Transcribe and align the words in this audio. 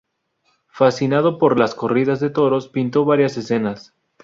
Fascinado 0.71 1.37
por 1.37 1.59
las 1.59 1.75
corridas 1.75 2.19
de 2.19 2.31
toros 2.31 2.69
pintó 2.69 3.05
varias 3.05 3.37
escenas. 3.37 3.93